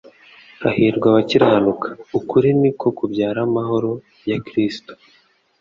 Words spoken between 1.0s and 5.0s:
abakiranuka.» Ukuri niko kubyara amahoro ya Kristo.